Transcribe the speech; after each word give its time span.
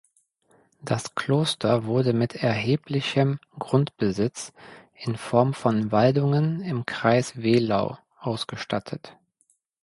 Das 0.81 1.13
Kloster 1.13 1.85
wurde 1.85 2.11
mit 2.13 2.33
erheblichem 2.33 3.39
Grundbesitz 3.59 4.51
in 4.95 5.15
Form 5.15 5.53
von 5.53 5.91
Waldungen 5.91 6.61
im 6.61 6.87
Kreis 6.87 7.37
Wehlau 7.39 7.99
ausgestattet. 8.19 9.15